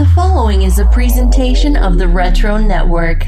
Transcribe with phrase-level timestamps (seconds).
[0.00, 3.26] The following is a presentation of the Retro Network.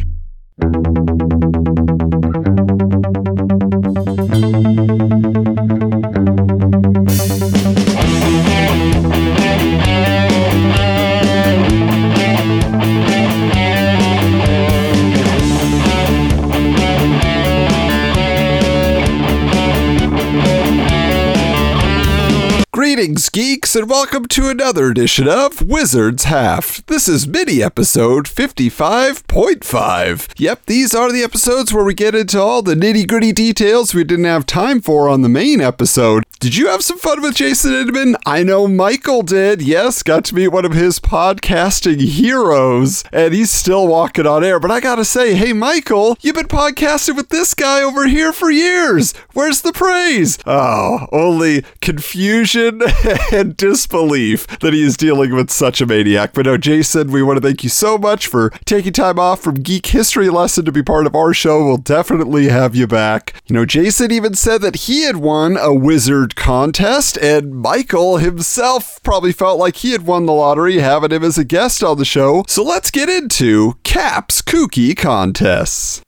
[22.73, 26.84] Greetings, geeks, and welcome to another edition of Wizards Half.
[26.86, 30.34] This is mini episode 55.5.
[30.37, 34.05] Yep, these are the episodes where we get into all the nitty gritty details we
[34.05, 36.24] didn't have time for on the main episode.
[36.38, 38.16] Did you have some fun with Jason Inman?
[38.27, 39.62] I know Michael did.
[39.62, 44.59] Yes, got to meet one of his podcasting heroes, and he's still walking on air.
[44.59, 48.50] But I gotta say, hey, Michael, you've been podcasting with this guy over here for
[48.50, 49.14] years.
[49.34, 50.36] Where's the praise?
[50.45, 52.83] Oh, only confusion
[53.33, 56.33] and disbelief that he is dealing with such a maniac.
[56.33, 59.55] But no, Jason, we want to thank you so much for taking time off from
[59.55, 61.64] Geek History Lesson to be part of our show.
[61.64, 63.41] We'll definitely have you back.
[63.47, 68.98] You know, Jason even said that he had won a wizard contest, and Michael himself
[69.05, 72.05] probably felt like he had won the lottery having him as a guest on the
[72.05, 72.42] show.
[72.48, 76.03] So let's get into Cap's Kooky Contests.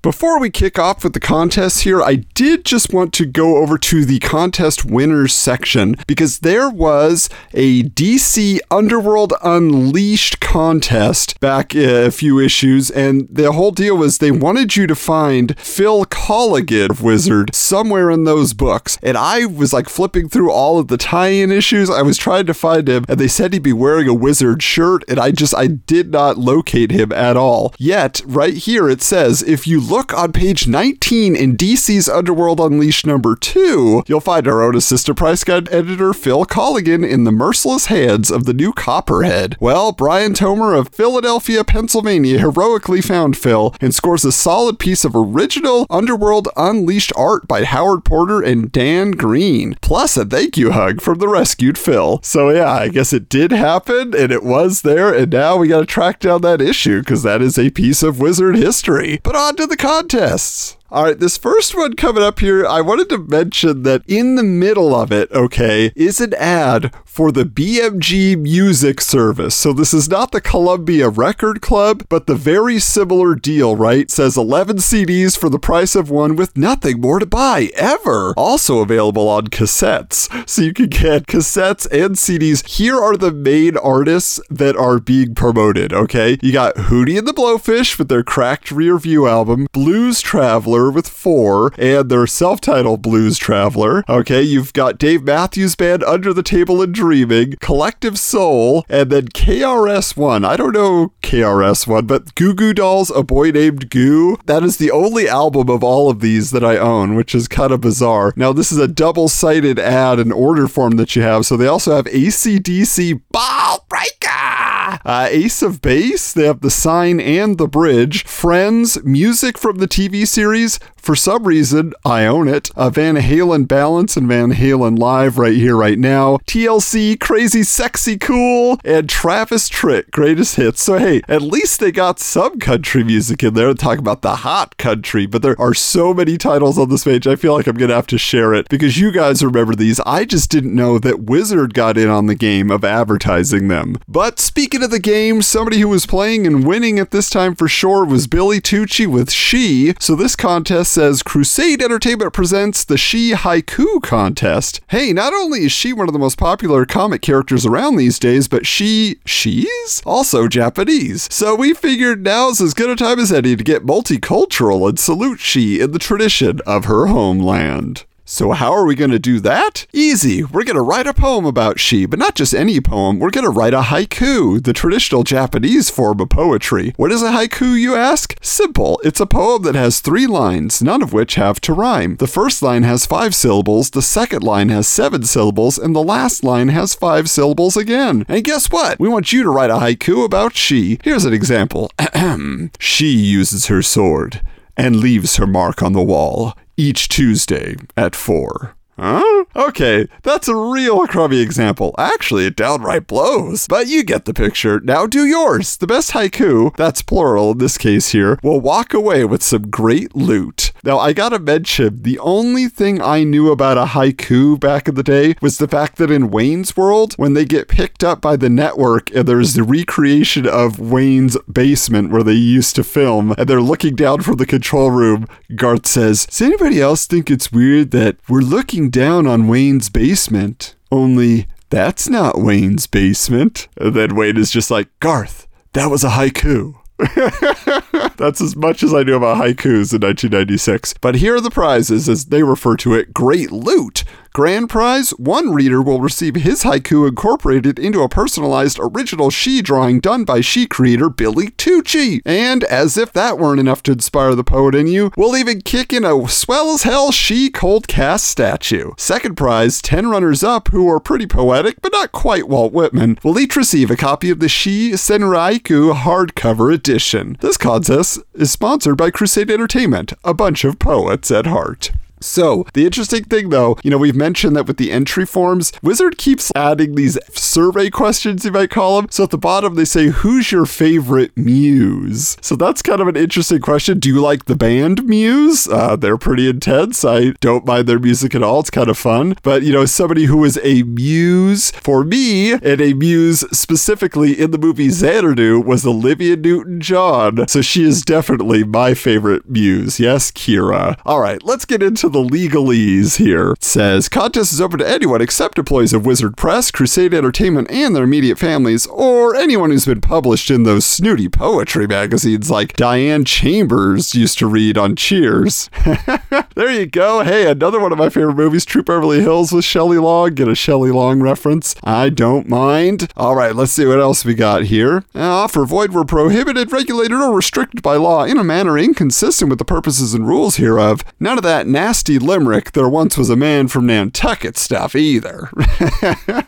[0.00, 3.76] Before we kick off with the contest here, I did just want to go over
[3.78, 12.12] to the contest winners section because there was a DC Underworld Unleashed contest back a
[12.12, 17.02] few issues, and the whole deal was they wanted you to find Phil Colligan of
[17.02, 19.00] Wizard somewhere in those books.
[19.02, 21.90] And I was like flipping through all of the tie in issues.
[21.90, 25.02] I was trying to find him, and they said he'd be wearing a Wizard shirt,
[25.08, 27.74] and I just, I did not locate him at all.
[27.80, 33.06] Yet, right here it says if you look on page 19 in DC's Underworld Unleashed
[33.06, 37.86] number 2, you'll find our own assistant price guide editor Phil Colligan in the merciless
[37.86, 39.56] hands of the new Copperhead.
[39.60, 45.16] Well, Brian Tomer of Philadelphia, Pennsylvania heroically found Phil and scores a solid piece of
[45.16, 51.00] original Underworld Unleashed art by Howard Porter and Dan Green, plus a thank you hug
[51.00, 52.20] from the rescued Phil.
[52.22, 55.86] So yeah, I guess it did happen and it was there, and now we gotta
[55.86, 59.20] track down that issue because that is a piece of wizard history.
[59.22, 60.77] But on to the contests.
[60.90, 64.42] All right, this first one coming up here, I wanted to mention that in the
[64.42, 69.54] middle of it, okay, is an ad for the BMG Music Service.
[69.54, 74.10] So this is not the Columbia Record Club, but the very similar deal, right?
[74.10, 78.32] Says 11 CDs for the price of one with nothing more to buy ever.
[78.38, 80.48] Also available on cassettes.
[80.48, 82.66] So you can get cassettes and CDs.
[82.66, 86.38] Here are the main artists that are being promoted, okay?
[86.40, 91.08] You got Hootie and the Blowfish with their Cracked Rear View album, Blues Traveler with
[91.08, 94.04] four, and their self titled Blues Traveler.
[94.08, 99.28] Okay, you've got Dave Matthews Band Under the Table and Dreaming, Collective Soul, and then
[99.28, 100.44] KRS-One.
[100.44, 104.38] I don't know KRS-One, but Goo Goo Dolls, A Boy Named Goo.
[104.46, 107.72] That is the only album of all of these that I own, which is kind
[107.72, 108.32] of bizarre.
[108.36, 111.66] Now, this is a double sided ad and order form that you have, so they
[111.66, 114.57] also have ACDC Ball Breaker,
[115.04, 119.88] uh, Ace of Base, they have the sign and the bridge, Friends, music from the
[119.88, 120.78] TV series.
[120.96, 122.70] For some reason, I own it.
[122.76, 126.36] Uh, Van Halen Balance and Van Halen Live right here, right now.
[126.46, 130.82] TLC, Crazy Sexy Cool, and Travis Tritt, Greatest Hits.
[130.82, 134.36] So, hey, at least they got some country music in there to talk about the
[134.36, 137.76] hot country, but there are so many titles on this page, I feel like I'm
[137.76, 140.00] going to have to share it because you guys remember these.
[140.00, 143.96] I just didn't know that Wizard got in on the game of advertising them.
[144.06, 147.68] But speaking of the game, somebody who was playing and winning at this time for
[147.68, 149.94] sure was Billy Tucci with Shi.
[150.00, 154.80] So, this contest says Crusade Entertainment presents the Shi Haiku Contest.
[154.88, 158.48] Hey, not only is she one of the most popular comic characters around these days,
[158.48, 161.28] but she, she's also Japanese.
[161.32, 165.40] So we figured now's as good a time as any to get multicultural and salute
[165.40, 168.04] Shi in the tradition of her homeland.
[168.30, 169.86] So, how are we going to do that?
[169.90, 170.44] Easy.
[170.44, 173.18] We're going to write a poem about Shi, but not just any poem.
[173.18, 176.92] We're going to write a haiku, the traditional Japanese form of poetry.
[176.98, 178.36] What is a haiku, you ask?
[178.42, 179.00] Simple.
[179.02, 182.16] It's a poem that has three lines, none of which have to rhyme.
[182.16, 186.44] The first line has five syllables, the second line has seven syllables, and the last
[186.44, 188.26] line has five syllables again.
[188.28, 189.00] And guess what?
[189.00, 190.98] We want you to write a haiku about Shi.
[191.02, 191.90] Here's an example.
[192.78, 194.42] Shi uses her sword
[194.76, 198.74] and leaves her mark on the wall each Tuesday at 4.
[198.98, 199.44] Huh?
[199.54, 201.94] Okay, that's a real crummy example.
[201.98, 203.68] Actually, it downright blows.
[203.68, 204.80] But you get the picture.
[204.80, 205.76] Now do yours.
[205.76, 210.16] The best haiku, that's plural in this case here, will walk away with some great
[210.16, 210.72] loot.
[210.88, 215.02] Now, I gotta mention, the only thing I knew about a haiku back in the
[215.02, 218.48] day was the fact that in Wayne's World, when they get picked up by the
[218.48, 223.60] network and there's the recreation of Wayne's basement where they used to film, and they're
[223.60, 228.16] looking down from the control room, Garth says, Does anybody else think it's weird that
[228.26, 230.74] we're looking down on Wayne's basement?
[230.90, 233.68] Only that's not Wayne's basement.
[233.76, 236.77] And then Wayne is just like, Garth, that was a haiku.
[238.16, 240.94] That's as much as I knew about haikus in 1996.
[240.94, 244.02] But here are the prizes, as they refer to it Great Loot.
[244.38, 249.98] Grand prize one reader will receive his haiku incorporated into a personalized original Shi drawing
[249.98, 252.20] done by Shi creator Billy Tucci.
[252.24, 255.92] And as if that weren't enough to inspire the poet in you, we'll even kick
[255.92, 258.92] in a swell as hell Shi cold cast statue.
[258.96, 263.40] Second prize 10 runners up who are pretty poetic but not quite Walt Whitman will
[263.40, 267.36] each receive a copy of the Shi Senryaku hardcover edition.
[267.40, 271.90] This contest is sponsored by Crusade Entertainment, a bunch of poets at heart.
[272.20, 276.18] So, the interesting thing though, you know, we've mentioned that with the entry forms, Wizard
[276.18, 279.10] keeps adding these survey questions, you might call them.
[279.10, 282.36] So, at the bottom, they say, Who's your favorite muse?
[282.40, 283.98] So, that's kind of an interesting question.
[283.98, 285.68] Do you like the band Muse?
[285.68, 287.04] Uh, they're pretty intense.
[287.04, 288.60] I don't mind their music at all.
[288.60, 289.34] It's kind of fun.
[289.42, 294.50] But, you know, somebody who is a muse for me, and a muse specifically in
[294.50, 297.46] the movie Xanadu, was Olivia Newton John.
[297.48, 300.00] So, she is definitely my favorite muse.
[300.00, 300.98] Yes, Kira.
[301.04, 303.54] All right, let's get into the legalese here.
[303.60, 308.04] Says contest is open to anyone except employees of Wizard Press, Crusade Entertainment, and their
[308.04, 314.14] immediate families, or anyone who's been published in those snooty poetry magazines like Diane Chambers
[314.14, 315.70] used to read on Cheers.
[316.54, 317.22] there you go.
[317.22, 320.34] Hey, another one of my favorite movies, Troop Beverly Hills with Shelley Long.
[320.34, 321.74] Get a Shelley Long reference.
[321.84, 323.12] I don't mind.
[323.16, 325.04] All right, let's see what else we got here.
[325.14, 329.58] Uh, offer void were prohibited, regulated, or restricted by law in a manner inconsistent with
[329.58, 331.04] the purposes and rules hereof.
[331.20, 335.50] None of that nasty nasty limerick, there once was a man from Nantucket stuff either.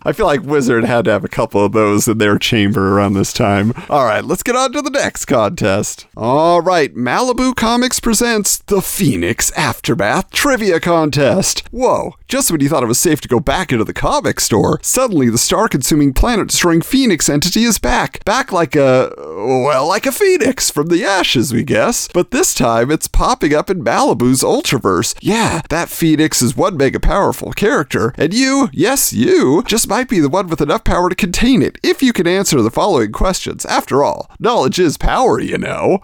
[0.05, 3.15] I feel like Wizard had to have a couple of those in their chamber around
[3.15, 3.73] this time.
[3.89, 6.07] All right, let's get on to the next contest.
[6.17, 11.67] All right, Malibu Comics presents the Phoenix Aftermath Trivia Contest.
[11.73, 14.79] Whoa, just when you thought it was safe to go back into the comic store,
[14.83, 18.25] suddenly the star consuming planet destroying Phoenix entity is back.
[18.25, 22.07] Back like a, well, like a phoenix from the ashes, we guess.
[22.07, 25.17] But this time it's popping up in Malibu's Ultraverse.
[25.21, 30.07] Yeah, yeah, that Phoenix is one mega powerful character, and you, yes, you, just might
[30.07, 33.11] be the one with enough power to contain it if you can answer the following
[33.11, 33.65] questions.
[33.65, 36.01] After all, knowledge is power, you know.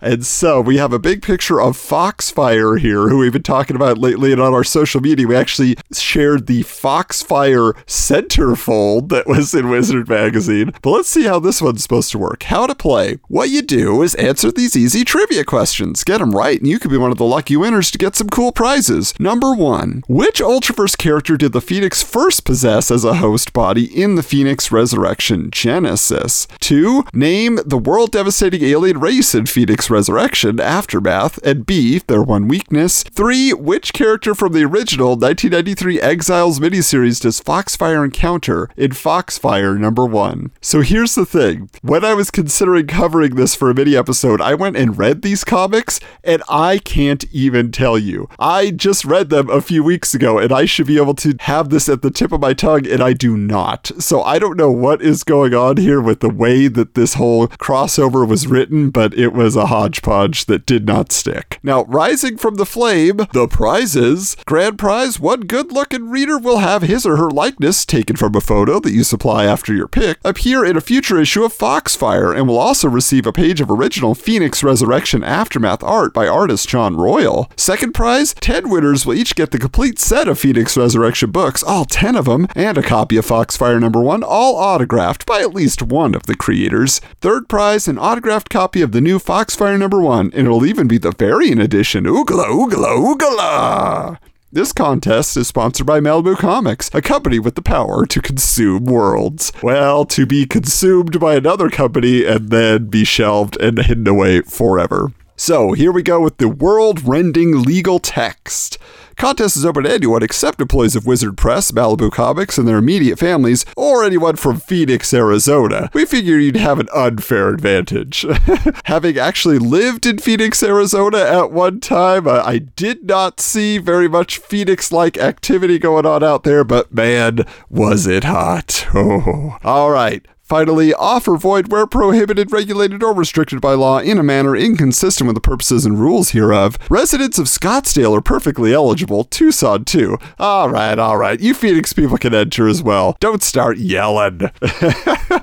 [0.00, 3.98] And so we have a big picture of Foxfire here, who we've been talking about
[3.98, 4.32] lately.
[4.32, 10.08] And on our social media, we actually shared the Foxfire centerfold that was in Wizard
[10.08, 10.72] Magazine.
[10.82, 12.44] But let's see how this one's supposed to work.
[12.44, 13.18] How to play.
[13.28, 16.04] What you do is answer these easy trivia questions.
[16.04, 18.28] Get them right, and you could be one of the lucky winners to get some
[18.28, 19.14] cool prizes.
[19.18, 24.14] Number one Which Ultraverse character did the Phoenix first possess as a host body in
[24.14, 26.46] the Phoenix Resurrection Genesis?
[26.60, 32.48] Two, name the world devastating alien race in Phoenix Resurrection Aftermath, and B, their one
[32.48, 33.02] weakness.
[33.02, 40.06] Three, which character from the original 1993 Exiles miniseries does Foxfire encounter in Foxfire number
[40.06, 40.50] one?
[40.60, 41.70] So here's the thing.
[41.82, 45.44] When I was considering covering this for a mini episode, I went and read these
[45.44, 48.28] comics, and I can't even tell you.
[48.38, 51.70] I just read them a few weeks ago, and I should be able to have
[51.70, 53.90] this at the tip of my tongue, and I do not.
[53.98, 57.48] So I don't know what is going on here with the way that this whole
[57.48, 61.60] crossover was written, but it was a hodgepodge that did not stick.
[61.62, 64.36] Now, rising from the flame, the prizes.
[64.44, 68.40] Grand prize one good looking reader will have his or her likeness taken from a
[68.40, 72.48] photo that you supply after your pick appear in a future issue of Foxfire and
[72.48, 77.48] will also receive a page of original Phoenix Resurrection Aftermath art by artist John Royle.
[77.56, 81.84] Second prize 10 winners will each get the complete set of Phoenix Resurrection books, all
[81.84, 85.82] 10 of them, and a copy of Foxfire number 1, all autographed by at least
[85.82, 87.00] one of the creators.
[87.20, 90.98] Third prize an autographed copy of the new Foxfire number one, and it'll even be
[90.98, 92.04] the variant edition.
[92.04, 94.18] Oogla, oogla, oogla!
[94.50, 99.52] This contest is sponsored by Malibu Comics, a company with the power to consume worlds.
[99.62, 105.12] Well, to be consumed by another company and then be shelved and hidden away forever.
[105.36, 108.78] So here we go with the world rending legal text.
[109.18, 113.18] Contest is open to anyone except employees of Wizard Press, Malibu Comics, and their immediate
[113.18, 115.90] families, or anyone from Phoenix, Arizona.
[115.92, 118.24] We figured you'd have an unfair advantage.
[118.84, 124.08] Having actually lived in Phoenix, Arizona at one time, uh, I did not see very
[124.08, 128.86] much Phoenix like activity going on out there, but man, was it hot.
[128.94, 129.58] Oh.
[129.64, 130.26] All right.
[130.48, 135.34] Finally, offer void where prohibited, regulated, or restricted by law in a manner inconsistent with
[135.34, 136.78] the purposes and rules hereof.
[136.88, 139.24] Residents of Scottsdale are perfectly eligible.
[139.24, 140.16] Tucson, too.
[140.38, 141.38] All right, all right.
[141.38, 143.14] You Phoenix people can enter as well.
[143.20, 144.40] Don't start yelling.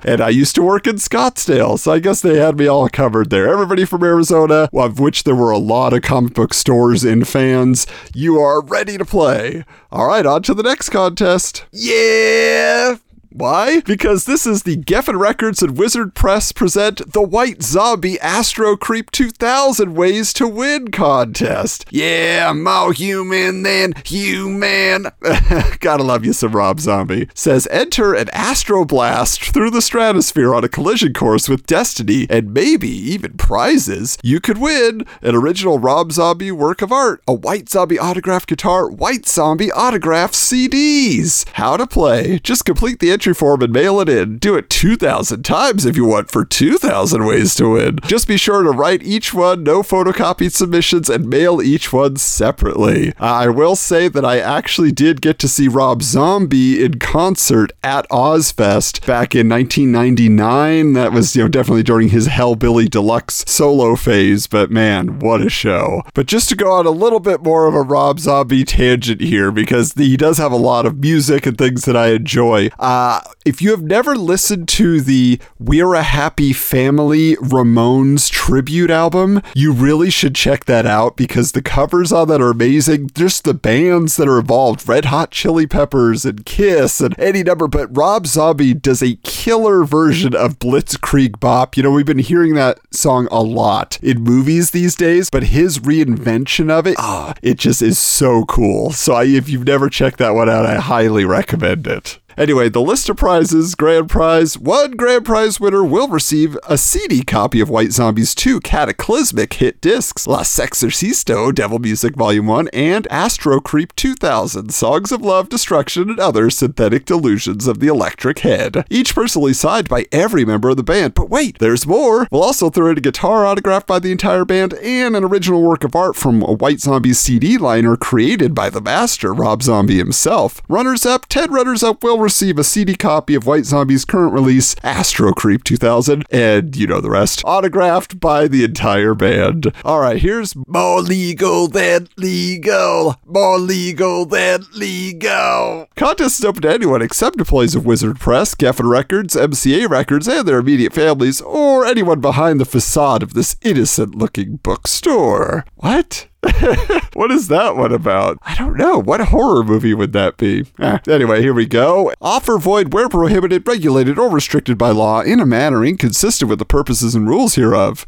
[0.03, 3.29] and I used to work in Scottsdale, so I guess they had me all covered
[3.29, 3.47] there.
[3.47, 7.85] Everybody from Arizona, of which there were a lot of comic book stores and fans,
[8.15, 9.65] you are ready to play.
[9.91, 11.65] All right, on to the next contest.
[11.71, 12.95] Yeah!
[13.37, 13.81] Why?
[13.81, 19.11] Because this is the Geffen Records and Wizard Press present the White Zombie Astro Creep
[19.11, 21.83] 2000 Ways to Win contest.
[21.89, 25.07] Yeah, more human than human.
[25.81, 27.27] Gotta love you some Rob Zombie.
[27.33, 32.53] Says enter an Astro Blast through the stratosphere on a collision course with Destiny and
[32.53, 34.17] maybe even prizes.
[34.23, 38.89] You could win an original Rob Zombie work of art, a White Zombie autograph guitar,
[38.89, 41.45] White Zombie autograph CDs.
[41.49, 42.39] How to play.
[42.39, 44.37] Just complete the entry form and mail it in.
[44.37, 47.99] Do it 2,000 times if you want for 2,000 ways to win.
[48.05, 53.13] Just be sure to write each one, no photocopied submissions, and mail each one separately.
[53.19, 58.07] I will say that I actually did get to see Rob Zombie in concert at
[58.09, 60.93] Ozzfest back in 1999.
[60.93, 65.49] That was, you know, definitely during his Hellbilly Deluxe solo phase, but man, what a
[65.49, 66.01] show.
[66.13, 69.51] But just to go on a little bit more of a Rob Zombie tangent here,
[69.51, 72.69] because he does have a lot of music and things that I enjoy.
[72.79, 73.14] Uh,
[73.45, 79.71] if you have never listened to the We're a Happy Family Ramones tribute album, you
[79.71, 83.11] really should check that out because the covers on that are amazing.
[83.13, 87.67] Just the bands that are involved Red Hot Chili Peppers and Kiss and any number.
[87.67, 91.77] But Rob Zombie does a killer version of Blitzkrieg Bop.
[91.77, 95.79] You know, we've been hearing that song a lot in movies these days, but his
[95.79, 98.91] reinvention of it, ah, it just is so cool.
[98.91, 102.19] So I, if you've never checked that one out, I highly recommend it.
[102.37, 107.23] Anyway, the list of prizes grand prize one grand prize winner will receive a CD
[107.23, 113.07] copy of White Zombies 2 Cataclysmic hit discs, La Sexorcisto Devil Music Volume 1, and
[113.09, 118.85] Astro Creep 2000 Songs of Love, Destruction, and Other Synthetic Delusions of the Electric Head.
[118.89, 121.13] Each personally signed by every member of the band.
[121.13, 122.27] But wait, there's more!
[122.31, 125.85] We'll also throw in a guitar autographed by the entire band and an original work
[125.85, 130.61] of art from a White Zombies CD liner created by the master, Rob Zombie himself.
[130.67, 134.75] Runners up, 10 runners up will receive a CD copy of White Zombie's current release,
[134.81, 139.71] Astro Creep 2000, and you know the rest, autographed by the entire band.
[139.83, 145.87] All right, here's more legal than legal, more legal than legal.
[145.95, 150.47] Contest is open to anyone except employees of Wizard Press, Geffen Records, MCA Records, and
[150.47, 155.63] their immediate families, or anyone behind the facade of this innocent looking bookstore.
[155.75, 156.27] What?
[157.13, 158.37] what is that one about?
[158.43, 158.99] I don't know.
[158.99, 160.65] What horror movie would that be?
[160.79, 162.13] Eh, anyway, here we go.
[162.21, 166.65] Offer void where prohibited, regulated, or restricted by law in a manner inconsistent with the
[166.65, 168.05] purposes and rules hereof.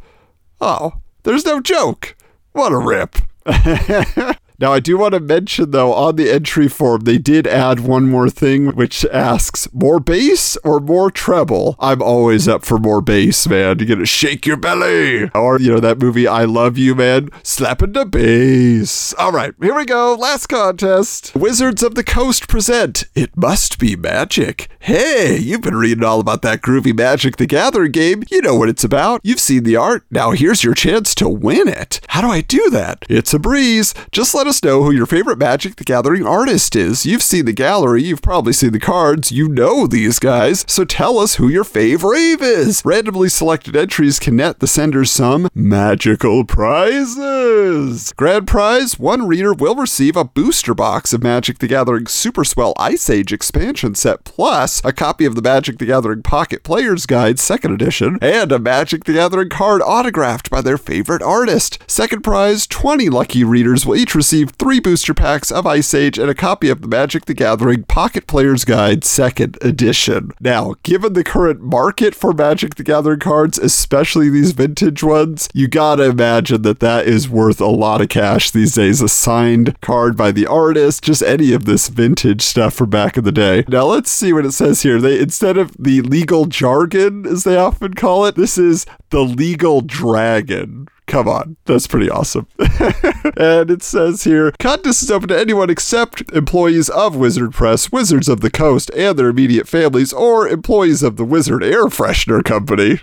[0.61, 2.15] Oh, there's no joke.
[2.51, 3.17] What a rip.
[4.59, 8.09] Now, I do want to mention, though, on the entry form, they did add one
[8.09, 11.75] more thing, which asks more bass or more treble.
[11.77, 13.77] I'm always up for more bass, man.
[13.77, 15.29] You're going to shake your belly.
[15.35, 17.29] Or, you know, that movie, I Love You, man.
[17.43, 19.13] Slapping the bass.
[19.19, 20.15] All right, here we go.
[20.15, 21.35] Last contest.
[21.35, 24.69] Wizards of the Coast present It Must Be Magic.
[24.79, 28.23] Hey, you've been reading all about that groovy Magic the Gathering game.
[28.31, 29.21] You know what it's about.
[29.23, 30.05] You've seen the art.
[30.09, 31.99] Now here's your chance to win it.
[32.07, 33.05] How do I do that?
[33.07, 33.93] It's a breeze.
[34.11, 37.05] Just let us know who your favorite Magic the Gathering artist is.
[37.05, 41.19] You've seen the gallery, you've probably seen the cards, you know these guys, so tell
[41.19, 42.83] us who your favorite is.
[42.85, 48.13] Randomly selected entries can net the senders some magical prizes.
[48.13, 52.73] Grand prize one reader will receive a booster box of Magic the Gathering Super Swell
[52.77, 57.35] Ice Age expansion set, plus a copy of the Magic the Gathering Pocket Player's Guide
[57.37, 61.79] 2nd edition, and a Magic the Gathering card autographed by their favorite artist.
[61.87, 66.29] Second prize 20 lucky readers will each receive three booster packs of Ice Age and
[66.29, 70.31] a copy of the Magic the Gathering Pocket Player's Guide 2nd edition.
[70.39, 75.67] Now, given the current market for Magic the Gathering cards, especially these vintage ones, you
[75.67, 79.01] gotta imagine that that is worth a lot of cash these days.
[79.01, 83.23] A signed card by the artist, just any of this vintage stuff from back in
[83.23, 83.63] the day.
[83.67, 84.99] Now, let's see what it says here.
[84.99, 89.81] They instead of the legal jargon, as they often call it, this is the legal
[89.81, 90.87] dragon.
[91.07, 92.47] Come on, that's pretty awesome.
[93.35, 98.29] and it says here contest is open to anyone except employees of Wizard Press, Wizards
[98.29, 102.99] of the Coast, and their immediate families, or employees of the Wizard Air Freshener Company.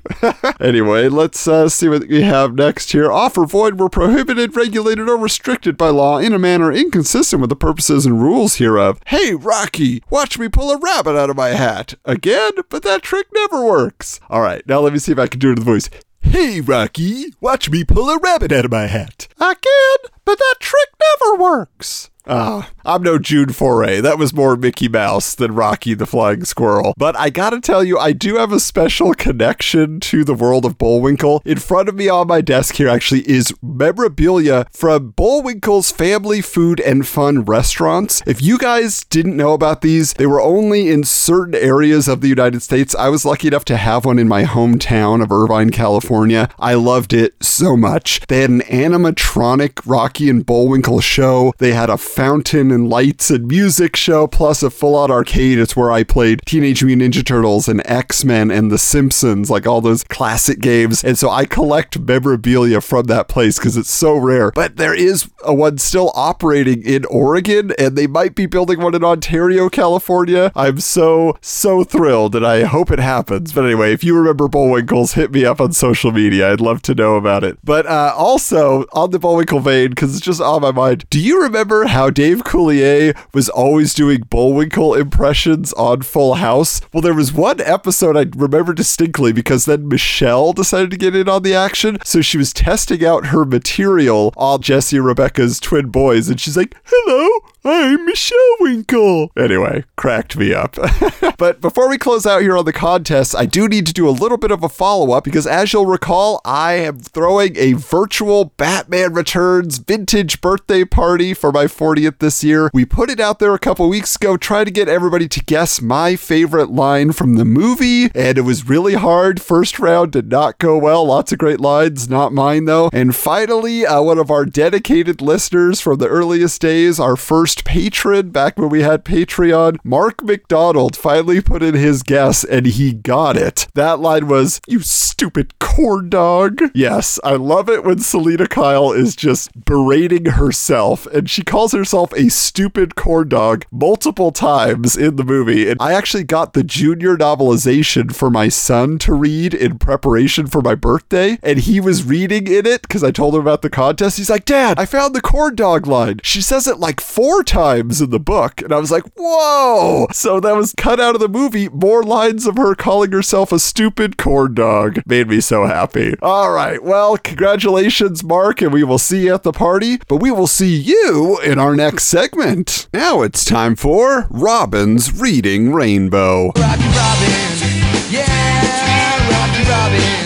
[0.60, 3.10] anyway, let's uh, see what we have next here.
[3.10, 7.56] Offer void were prohibited, regulated, or restricted by law in a manner inconsistent with the
[7.56, 9.00] purposes and rules hereof.
[9.06, 11.94] Hey, Rocky, watch me pull a rabbit out of my hat.
[12.04, 12.52] Again?
[12.68, 14.20] But that trick never works.
[14.28, 15.90] All right, now let me see if I can do it in the voice.
[16.20, 19.28] Hey, Rocky, watch me pull a rabbit out of my hat.
[19.38, 20.13] Again?
[20.24, 20.88] But that trick
[21.20, 22.10] never works.
[22.26, 24.00] Ah, I'm no June Foray.
[24.00, 26.94] That was more Mickey Mouse than Rocky the Flying Squirrel.
[26.96, 30.78] But I gotta tell you, I do have a special connection to the world of
[30.78, 31.42] Bullwinkle.
[31.44, 36.80] In front of me on my desk here actually is memorabilia from Bullwinkle's family food
[36.80, 38.22] and fun restaurants.
[38.26, 42.28] If you guys didn't know about these, they were only in certain areas of the
[42.28, 42.94] United States.
[42.94, 46.48] I was lucky enough to have one in my hometown of Irvine, California.
[46.58, 48.20] I loved it so much.
[48.28, 51.52] They had an animatronic Rocky and Bullwinkle show.
[51.58, 55.58] They had a fountain and lights and music show, plus a full out arcade.
[55.58, 59.66] It's where I played Teenage Mutant Ninja Turtles and X Men and The Simpsons, like
[59.66, 61.02] all those classic games.
[61.02, 64.52] And so I collect memorabilia from that place because it's so rare.
[64.52, 68.94] But there is a one still operating in Oregon, and they might be building one
[68.94, 70.52] in Ontario, California.
[70.54, 73.52] I'm so, so thrilled, and I hope it happens.
[73.52, 76.52] But anyway, if you remember Bullwinkles, hit me up on social media.
[76.52, 77.58] I'd love to know about it.
[77.64, 81.42] But uh, also, on the Bullwinkle vein, because it's just on my mind, do you
[81.42, 86.80] remember how Dave Coulier was always doing Bullwinkle impressions on Full House?
[86.92, 91.28] Well, there was one episode I remember distinctly because then Michelle decided to get in
[91.28, 91.98] on the action.
[92.04, 96.56] So she was testing out her material on Jesse and Rebecca's twin boys, and she's
[96.56, 99.32] like, Hello, I'm Michelle Winkle.
[99.38, 100.76] Anyway, cracked me up.
[101.38, 104.10] but before we close out here on the contest, I do need to do a
[104.10, 108.52] little bit of a follow up because, as you'll recall, I am throwing a virtual
[108.58, 112.70] Batman Returns vintage birthday party for my 40th this year.
[112.74, 115.80] We put it out there a couple weeks ago, trying to get everybody to guess
[115.80, 119.40] my favorite line from the movie, and it was really hard.
[119.40, 121.06] First round did not go well.
[121.06, 122.90] Lots of great lines, not mine though.
[122.92, 128.30] And finally, uh, one of our dedicated listeners from the earliest days, our first patron
[128.30, 133.36] back when we had Patreon, Mark McDonald, finally put in his guess and he got
[133.36, 133.66] it.
[133.74, 136.60] That line was, You stupid corn dog.
[136.74, 142.12] Yes, I love it when Selina Kyle is just berating herself and she calls herself
[142.14, 145.68] a stupid corn dog multiple times in the movie.
[145.70, 150.60] And I actually got the junior novelization for my son to read in preparation for
[150.60, 154.16] my birthday, and he was reading in it because I told him about the contest.
[154.18, 156.20] He's like, Dad, I found the corn dog line.
[156.22, 158.62] She says it like four times in the book.
[158.62, 160.06] And I was like, Whoa.
[160.12, 161.68] So that was cut out of the movie.
[161.68, 166.14] More lines of her calling herself a stupid corn dog made me so happy.
[166.22, 166.82] All right.
[166.82, 170.74] Well, congratulations, Mark, and we will see you at the party, but we will see
[170.74, 172.88] you in our next segment.
[172.92, 176.46] Now it's time for Robin's Reading Rainbow.
[176.56, 180.23] Rocky Robin, yeah, Rocky Robin.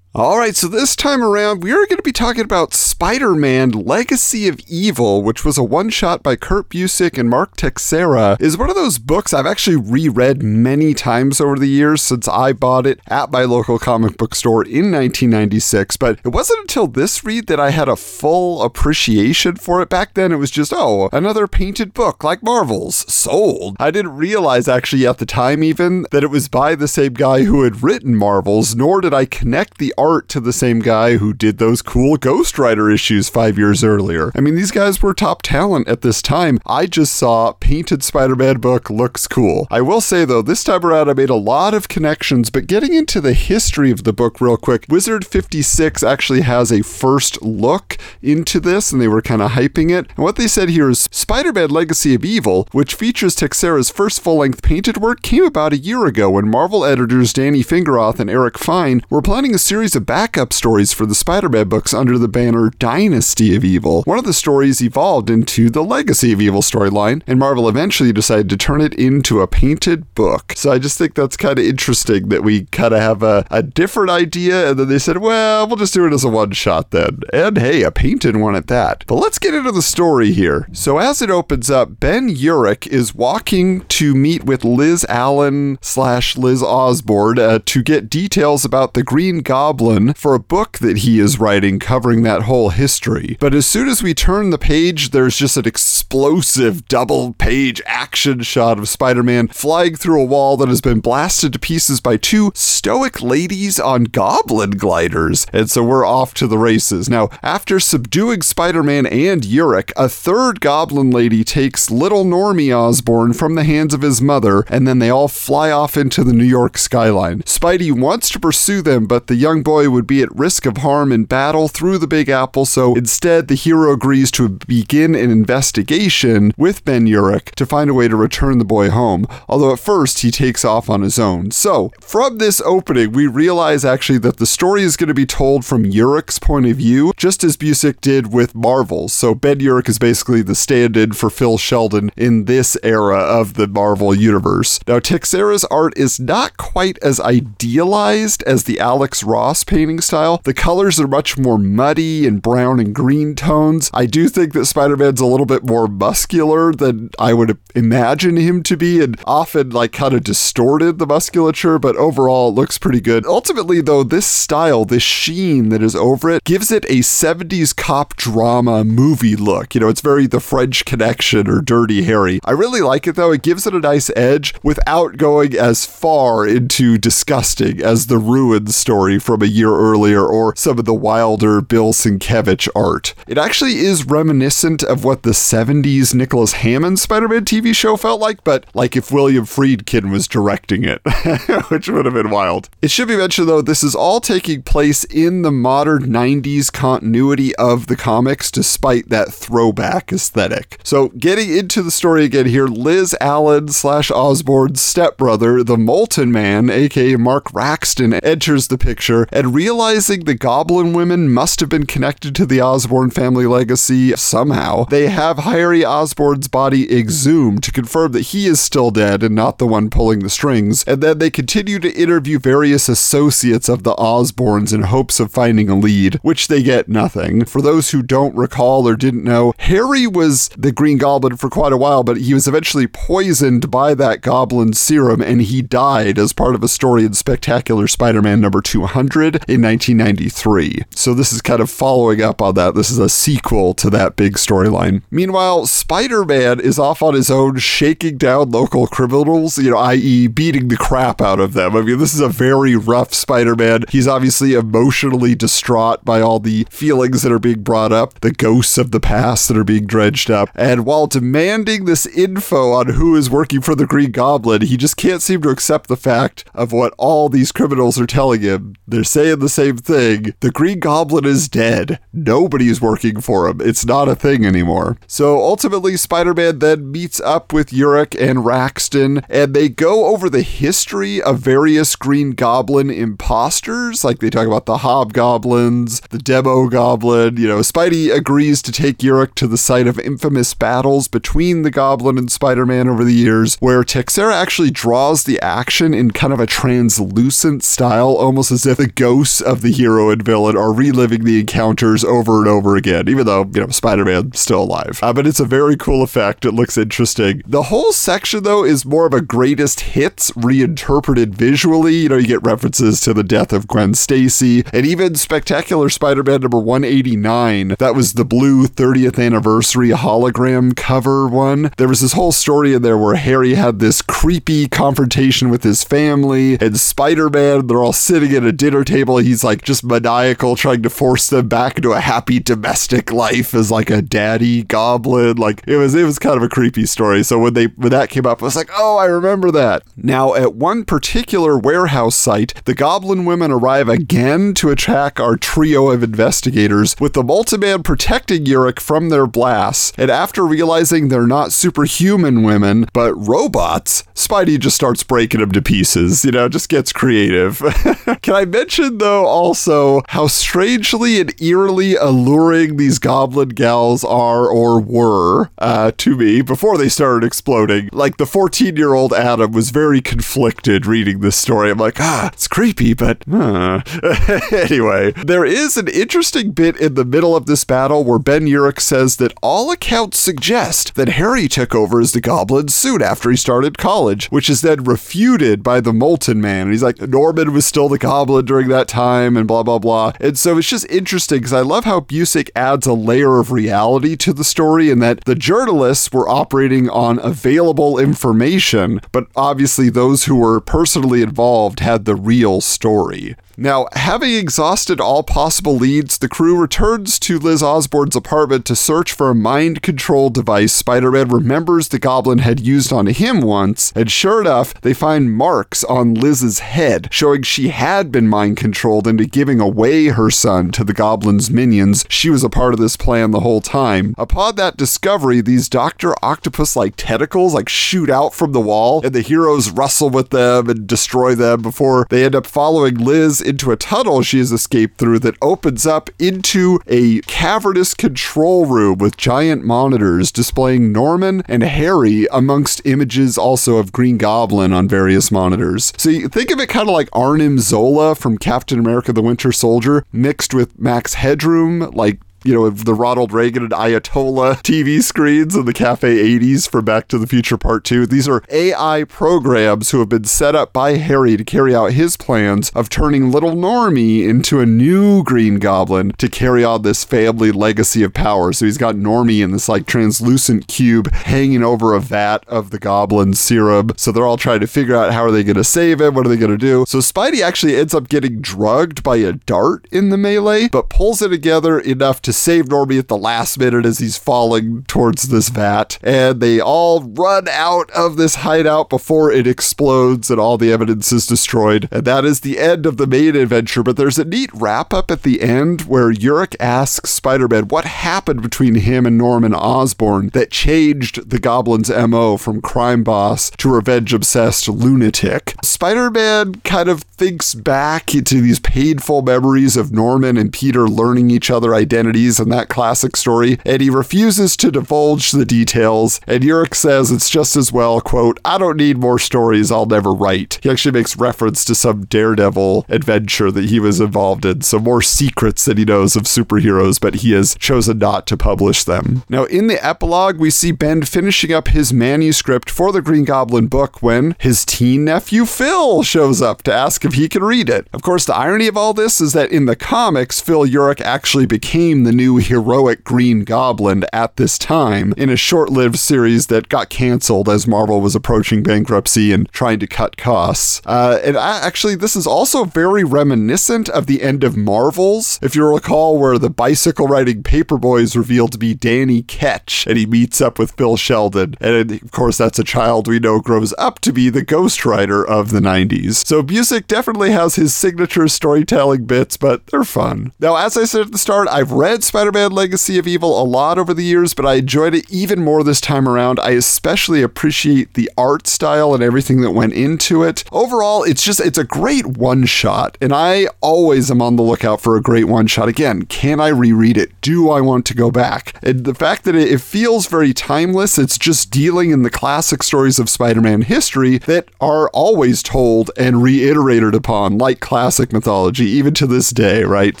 [0.16, 3.70] All right, so this time around, we are going to be talking about Spider Man
[3.70, 8.40] Legacy of Evil, which was a one shot by Kurt Busiek and Mark Texeira.
[8.40, 12.52] Is one of those books I've actually reread many times over the years since I
[12.52, 15.96] bought it at my local comic book store in 1996.
[15.96, 19.88] But it wasn't until this read that I had a full appreciation for it.
[19.88, 23.74] Back then, it was just, oh, another painted book like Marvel's, sold.
[23.80, 27.42] I didn't realize actually at the time, even, that it was by the same guy
[27.42, 31.32] who had written Marvel's, nor did I connect the art to the same guy who
[31.32, 34.30] did those cool Ghost Rider issues five years earlier.
[34.34, 36.58] I mean, these guys were top talent at this time.
[36.66, 39.66] I just saw painted Spider Man book looks cool.
[39.70, 42.92] I will say though, this time around I made a lot of connections, but getting
[42.92, 47.96] into the history of the book real quick, Wizard 56 actually has a first look
[48.20, 50.06] into this, and they were kind of hyping it.
[50.16, 54.20] And what they said here is Spider Man Legacy of Evil, which features Texeira's first
[54.20, 58.28] full length painted work, came about a year ago when Marvel editors Danny Fingeroth and
[58.28, 62.18] Eric Fein were planning a series of backup stories for the Spider Man books under
[62.18, 64.02] the banner Dynasty of Evil.
[64.02, 68.48] One of the stories evolved into the Legacy of Evil storyline, and Marvel eventually decided
[68.50, 70.54] to turn it into a painted book.
[70.56, 73.62] So I just think that's kind of interesting that we kind of have a, a
[73.62, 76.90] different idea, and then they said, well, we'll just do it as a one shot
[76.90, 77.20] then.
[77.32, 79.04] And hey, a painted one at that.
[79.06, 80.68] But let's get into the story here.
[80.72, 86.36] So as it opens up, Ben Urich is walking to meet with Liz Allen slash
[86.36, 89.83] Liz Osborn uh, to get details about the Green Goblin
[90.14, 93.36] for a book that he is writing covering that whole history.
[93.38, 98.40] But as soon as we turn the page, there's just an explosive double page action
[98.40, 102.16] shot of Spider Man flying through a wall that has been blasted to pieces by
[102.16, 105.46] two stoic ladies on goblin gliders.
[105.52, 107.10] And so we're off to the races.
[107.10, 113.34] Now, after subduing Spider Man and Urich, a third goblin lady takes little Normie Osborn
[113.34, 116.44] from the hands of his mother, and then they all fly off into the New
[116.44, 117.42] York skyline.
[117.42, 121.12] Spidey wants to pursue them, but the young boy would be at risk of harm
[121.12, 126.52] in battle through the Big Apple, so instead the hero agrees to begin an investigation
[126.56, 130.20] with Ben Urich to find a way to return the boy home, although at first
[130.20, 131.50] he takes off on his own.
[131.50, 135.64] So, from this opening, we realize actually that the story is going to be told
[135.64, 139.08] from Urich's point of view, just as Busiek did with Marvel.
[139.08, 143.54] So, Ben Urich is basically the stand in for Phil Sheldon in this era of
[143.54, 144.80] the Marvel universe.
[144.86, 150.40] Now, Texeira's art is not quite as idealized as the Alex Ross painting style.
[150.44, 153.90] The colors are much more muddy and brown and green tones.
[153.92, 158.36] I do think that Spider Man's a little bit more muscular than I would imagine
[158.36, 162.78] him to be, and often like kind of distorted the musculature, but overall it looks
[162.78, 163.26] pretty good.
[163.26, 168.16] Ultimately, though, this style, this sheen that is over it, gives it a 70s cop
[168.16, 169.74] drama movie look.
[169.74, 172.40] You know, it's very The French Connection or Dirty Harry.
[172.44, 173.32] I really like it though.
[173.32, 178.66] It gives it a nice edge without going as far into disgusting as the Ruin
[178.68, 183.14] story from a year earlier or some of the wilder Bill Sienkiewicz art.
[183.26, 188.20] It actually is reminiscent of what the 70s Nicholas Hammond Spider Man TV show felt
[188.20, 191.00] like, but like if William Friedkin was directing it,
[191.70, 192.68] which would have been wild.
[192.82, 197.54] It should be mentioned though, this is all taking place in the modern 90s continuity
[197.56, 200.78] of the comics, despite that throwback aesthetic.
[200.82, 206.70] So, getting into the story again here, Liz Allen slash Osborn's stepbrother, the Molten Man,
[206.70, 212.36] aka Mark Raxton, enters the picture, and realizing the Goblin women must have been connected
[212.36, 218.28] to the Osborn family legacy somehow, they have Harry Osborn's body exhumed to confirm that
[218.28, 221.80] he is still dead and not the one pulling the strings, and then they continue
[221.80, 226.62] to interview various associates of the Osborns in hopes of finding a lead, which they
[226.62, 227.44] get nothing.
[227.44, 231.72] For those who don't recall or didn't know, Harry was the Green Goblin for quite
[231.72, 236.32] a while, but he was eventually poisoned by that goblin serum and he died as
[236.32, 240.82] part of a story in Spectacular Spider Man number 200 in 1993.
[240.90, 242.74] So this is kind of following up on that.
[242.74, 245.02] This is a sequel to that big storyline.
[245.10, 250.26] Meanwhile, Spider Man is off on his own, shaking down local criminals, you know, i.e.,
[250.26, 251.76] beating the crap out of them.
[251.76, 253.84] I mean, this is a very rough Spider Man.
[253.88, 258.78] He's obviously emotionally distraught by all the feelings that are being brought up, the ghosts
[258.78, 260.50] of the past that are being dredged up.
[260.54, 264.96] And while demanding this info on who is working for the Green Goblin, he just
[264.96, 268.74] can't seem to accept the fact of what all these criminals are telling him.
[269.14, 270.34] Saying the same thing.
[270.40, 272.00] The Green Goblin is dead.
[272.12, 273.60] Nobody's working for him.
[273.60, 274.96] It's not a thing anymore.
[275.06, 280.28] So ultimately, Spider Man then meets up with Urich and Raxton, and they go over
[280.28, 284.02] the history of various Green Goblin imposters.
[284.02, 287.36] Like they talk about the Hobgoblins, the Demo Goblin.
[287.36, 291.70] You know, Spidey agrees to take Urich to the site of infamous battles between the
[291.70, 296.32] Goblin and Spider Man over the years, where Texeira actually draws the action in kind
[296.32, 300.72] of a translucent style, almost as if the ghosts of the hero and villain are
[300.72, 304.98] reliving the encounters over and over again, even though, you know, Spider Man's still alive.
[305.02, 306.46] Uh, but it's a very cool effect.
[306.46, 307.42] It looks interesting.
[307.46, 311.96] The whole section, though, is more of a greatest hits reinterpreted visually.
[311.96, 316.22] You know, you get references to the death of Gwen Stacy and even Spectacular Spider
[316.22, 317.76] Man number 189.
[317.78, 321.72] That was the blue 30th anniversary hologram cover one.
[321.76, 325.84] There was this whole story in there where Harry had this creepy confrontation with his
[325.84, 327.66] family and Spider Man.
[327.66, 328.93] They're all sitting at a dinner table.
[328.94, 333.70] He's like just maniacal, trying to force them back into a happy domestic life as
[333.70, 335.36] like a daddy goblin.
[335.36, 337.24] Like it was, it was kind of a creepy story.
[337.24, 339.82] So when they when that came up, I was like, oh, I remember that.
[339.96, 345.90] Now at one particular warehouse site, the Goblin women arrive again to attack our trio
[345.90, 349.92] of investigators, with the Molten Man protecting Urich from their blasts.
[349.96, 355.62] And after realizing they're not superhuman women, but robots, Spidey just starts breaking them to
[355.62, 356.24] pieces.
[356.24, 357.58] You know, just gets creative.
[358.22, 364.80] Can I mention though also how strangely and eerily alluring these Goblin gals are or
[364.80, 367.88] were uh, to me before they started exploding?
[367.92, 371.70] Like the 14 year old Adam was very conflicted reading this story.
[371.70, 373.82] I'm like, ah, it's creepy, but huh.
[374.52, 378.80] anyway, there is an interesting bit in the middle of this battle where Ben Urich
[378.80, 383.36] says that all accounts suggest that Harry took over as the Goblin soon after he
[383.36, 386.62] started college, which is then refuted by the Molten Man.
[386.62, 389.78] And he's like, Norman was still the Goblin during that time time and blah, blah,
[389.78, 390.12] blah.
[390.20, 394.16] And so it's just interesting because I love how Busiek adds a layer of reality
[394.16, 400.24] to the story and that the journalists were operating on available information, but obviously those
[400.24, 403.36] who were personally involved had the real story.
[403.56, 409.12] Now, having exhausted all possible leads, the crew returns to Liz Osborn's apartment to search
[409.12, 413.92] for a mind control device Spider Man remembers the goblin had used on him once,
[413.94, 419.06] and sure enough, they find marks on Liz's head, showing she had been mind controlled
[419.06, 422.06] into giving away her son to the goblin's minions.
[422.08, 424.14] She was a part of this plan the whole time.
[424.16, 426.14] Upon that discovery, these Dr.
[426.24, 430.70] Octopus like tentacles like shoot out from the wall, and the heroes wrestle with them
[430.70, 434.96] and destroy them before they end up following Liz into a tunnel she has escaped
[434.96, 441.62] through that opens up into a cavernous control room with giant monitors displaying Norman and
[441.62, 445.92] Harry amongst images also of Green Goblin on various monitors.
[445.98, 449.52] So you think of it kind of like Arnim Zola from Captain America the Winter
[449.52, 455.56] Soldier mixed with Max Headroom, like you know, the Ronald Reagan and Ayatollah TV screens
[455.56, 458.06] in the Cafe 80s for Back to the Future Part 2.
[458.06, 462.18] These are AI programs who have been set up by Harry to carry out his
[462.18, 467.50] plans of turning little Normie into a new Green Goblin to carry on this family
[467.50, 468.52] legacy of power.
[468.52, 472.78] So he's got Normie in this like translucent cube hanging over a vat of the
[472.78, 473.92] Goblin serum.
[473.96, 476.14] So they're all trying to figure out how are they going to save him?
[476.14, 476.84] What are they going to do?
[476.86, 481.22] So Spidey actually ends up getting drugged by a dart in the melee, but pulls
[481.22, 485.48] it together enough to save Normie at the last minute as he's falling towards this
[485.48, 485.98] vat.
[486.02, 491.12] And they all run out of this hideout before it explodes and all the evidence
[491.12, 491.88] is destroyed.
[491.90, 493.82] And that is the end of the main adventure.
[493.82, 497.84] But there's a neat wrap up at the end where Urich asks Spider Man what
[497.84, 503.72] happened between him and Norman Osborn that changed the Goblin's MO from crime boss to
[503.72, 505.54] revenge obsessed lunatic.
[505.62, 511.30] Spider Man kind of thinks back to these painful memories of Norman and Peter learning
[511.30, 516.20] each other identities and that classic story, and he refuses to divulge the details.
[516.26, 520.12] And Urich says it's just as well, quote, I don't need more stories I'll never
[520.12, 520.58] write.
[520.62, 525.02] He actually makes reference to some daredevil adventure that he was involved in, so more
[525.02, 529.22] secrets that he knows of superheroes, but he has chosen not to publish them.
[529.28, 533.66] Now, in the epilogue, we see Ben finishing up his manuscript for the Green Goblin
[533.66, 537.88] book when his teen nephew Phil shows up to ask if he can read it.
[537.92, 541.46] Of course, the irony of all this is that in the comics, Phil Urich actually
[541.46, 546.68] became the new heroic Green Goblin at this time in a short lived series that
[546.68, 550.80] got canceled as Marvel was approaching bankruptcy and trying to cut costs.
[550.86, 555.54] Uh, and I, actually, this is also very reminiscent of the end of Marvels, if
[555.54, 560.06] you recall, where the bicycle riding Paperboy is revealed to be Danny Ketch and he
[560.06, 561.54] meets up with Phil Sheldon.
[561.60, 565.26] And of course, that's a child we know grows up to be the Ghost Rider
[565.26, 566.26] of the 90s.
[566.26, 570.32] So Busiek definitely has his signature storytelling bits, but they're fun.
[570.38, 573.44] Now, as I said at the start, I've read Spider Man Legacy of Evil a
[573.44, 576.40] lot over the years, but I enjoyed it even more this time around.
[576.40, 580.44] I especially appreciate the art style and everything that went into it.
[580.50, 584.80] Overall, it's just, it's a great one shot, and I always am on the lookout
[584.80, 585.68] for a great one shot.
[585.68, 587.12] Again, can I reread it?
[587.20, 588.56] Do I want to go back?
[588.62, 592.62] And the fact that it, it feels very timeless, it's just dealing in the classic
[592.62, 598.66] stories of Spider Man history that are always told and reiterated upon, like classic mythology,
[598.66, 600.00] even to this day, right?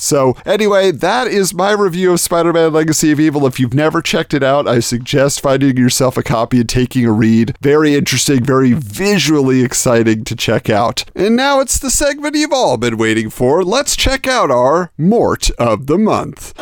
[0.00, 3.46] So, anyway, that is my review of Spider Man Legacy of Evil.
[3.46, 7.12] If you've never checked it out, I suggest finding yourself a copy and taking a
[7.12, 7.56] read.
[7.60, 11.04] Very interesting, very visually exciting to check out.
[11.14, 13.62] And now it's the segment you've all been waiting for.
[13.62, 16.54] Let's check out our Mort of the Month.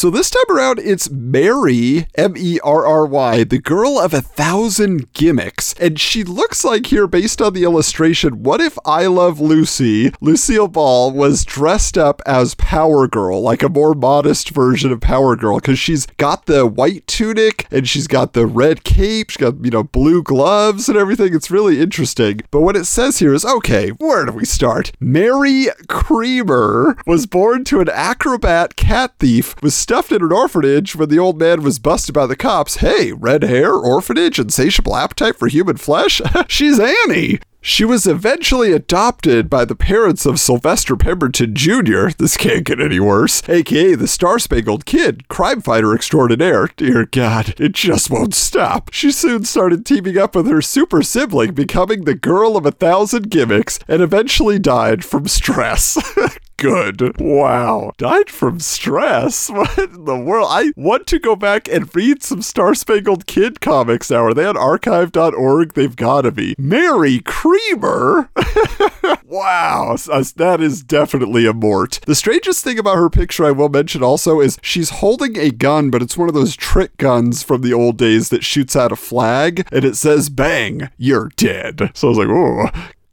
[0.00, 4.20] So this time around, it's Merry, M E R R Y, the girl of a
[4.20, 5.74] thousand gimmicks.
[5.74, 10.68] And she looks like here, based on the illustration, what if I Love Lucy, Lucille
[10.68, 15.56] Ball, was dressed up as Power Girl, like a more modest version of Power Girl?
[15.56, 19.70] Because she's got the white tunic and she's got the red cape, she's got, you
[19.70, 21.34] know, blue gloves and everything.
[21.34, 22.40] It's really interesting.
[22.50, 24.92] But what it says here is okay, where do we start?
[24.98, 31.08] Merry Creamer was born to an acrobat cat thief was stuffed in an orphanage when
[31.08, 32.78] the old man was busted by the cops.
[32.78, 36.20] Hey, red hair, orphanage, insatiable appetite for human flesh?
[36.48, 37.38] She's Annie.
[37.60, 42.08] She was eventually adopted by the parents of Sylvester Pemberton Jr.
[42.18, 43.48] This can't get any worse.
[43.48, 46.70] AKA the Star Spangled Kid, crime fighter extraordinaire.
[46.76, 48.90] Dear God, it just won't stop.
[48.92, 53.30] She soon started teaming up with her super sibling, becoming the girl of a thousand
[53.30, 55.96] gimmicks, and eventually died from stress.
[56.60, 57.18] good.
[57.18, 57.92] Wow.
[57.96, 59.50] Died from stress.
[59.60, 60.48] What in the world?
[60.50, 64.24] I want to go back and read some Star Spangled Kid comics now.
[64.24, 65.74] Are they on archive.org?
[65.74, 66.54] They've got to be.
[66.58, 68.30] Merry Creamer?
[69.24, 69.96] wow.
[70.10, 72.00] Uh, that is definitely a mort.
[72.06, 75.90] The strangest thing about her picture I will mention also is she's holding a gun,
[75.90, 78.96] but it's one of those trick guns from the old days that shoots out a
[78.96, 81.90] flag and it says, bang, you're dead.
[81.94, 82.70] So I was like, oh,